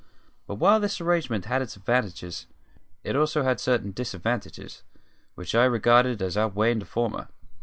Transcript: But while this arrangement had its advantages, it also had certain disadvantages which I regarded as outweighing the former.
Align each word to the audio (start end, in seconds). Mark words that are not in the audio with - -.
But 0.47 0.55
while 0.55 0.79
this 0.79 0.99
arrangement 0.99 1.45
had 1.45 1.61
its 1.61 1.75
advantages, 1.77 2.47
it 3.03 3.15
also 3.15 3.43
had 3.43 3.59
certain 3.59 3.91
disadvantages 3.91 4.81
which 5.35 5.53
I 5.53 5.65
regarded 5.65 6.23
as 6.23 6.35
outweighing 6.35 6.79
the 6.79 6.85
former. 6.85 7.27